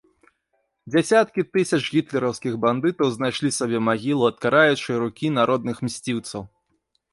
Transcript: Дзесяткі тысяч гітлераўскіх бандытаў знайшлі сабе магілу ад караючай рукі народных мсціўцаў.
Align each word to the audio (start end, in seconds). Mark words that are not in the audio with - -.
Дзесяткі 0.93 1.41
тысяч 1.57 1.79
гітлераўскіх 1.97 2.55
бандытаў 2.65 3.13
знайшлі 3.17 3.53
сабе 3.59 3.83
магілу 3.91 4.23
ад 4.33 4.37
караючай 4.49 4.95
рукі 5.07 5.27
народных 5.39 5.87
мсціўцаў. 5.89 6.41